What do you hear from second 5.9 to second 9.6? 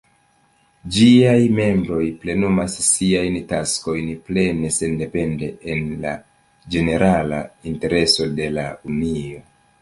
la ĝenerala intereso de la Unio.